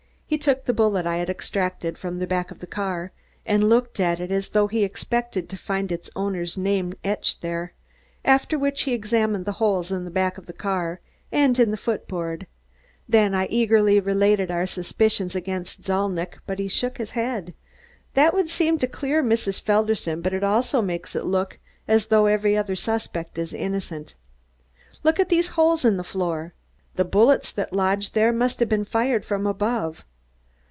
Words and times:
He 0.31 0.37
took 0.37 0.63
the 0.63 0.71
bullet 0.73 1.05
I 1.05 1.17
had 1.17 1.29
extracted 1.29 1.97
from 1.97 2.17
the 2.19 2.25
back 2.25 2.51
of 2.51 2.59
the 2.59 2.65
car 2.65 3.11
and 3.45 3.67
looked 3.67 3.99
at 3.99 4.21
it 4.21 4.31
as 4.31 4.47
though 4.47 4.67
he 4.67 4.85
expected 4.85 5.49
to 5.49 5.57
find 5.57 5.91
its 5.91 6.09
owner's 6.15 6.57
name 6.57 6.93
etched 7.03 7.43
on 7.43 7.51
it, 7.65 7.69
after 8.23 8.57
which 8.57 8.83
he 8.83 8.93
examined 8.93 9.43
the 9.43 9.51
holes 9.59 9.91
in 9.91 10.05
the 10.05 10.09
back 10.09 10.37
of 10.37 10.45
the 10.45 10.53
car 10.53 11.01
and 11.33 11.59
in 11.59 11.69
the 11.69 11.75
foot 11.75 12.07
board. 12.07 12.47
Then 13.09 13.35
I 13.35 13.47
eagerly 13.47 13.99
related 13.99 14.49
our 14.49 14.65
suspicions 14.65 15.35
against 15.35 15.81
Zalnitch, 15.83 16.39
but 16.47 16.59
he 16.59 16.69
shook 16.69 16.97
his 16.97 17.09
head. 17.09 17.53
"This 18.13 18.31
would 18.31 18.49
seem 18.49 18.77
to 18.77 18.87
clear 18.87 19.21
Mrs. 19.21 19.59
Felderson 19.61 20.21
but 20.21 20.33
it 20.33 20.45
also 20.45 20.81
makes 20.81 21.13
it 21.13 21.25
look 21.25 21.59
as 21.89 22.05
though 22.05 22.27
every 22.27 22.55
other 22.55 22.77
suspect 22.77 23.37
is 23.37 23.53
innocent. 23.53 24.15
Look 25.03 25.19
at 25.19 25.27
these 25.27 25.49
holes 25.57 25.83
in 25.83 25.97
the 25.97 26.05
floor! 26.05 26.53
The 26.95 27.03
bullets 27.03 27.51
that 27.51 27.73
lodged 27.73 28.13
there 28.13 28.31
must 28.31 28.61
have 28.61 28.69
been 28.69 28.85
fired 28.85 29.25
from 29.25 29.45
above. 29.45 30.05